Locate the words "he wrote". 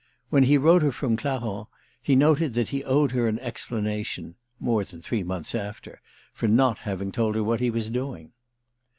0.45-0.81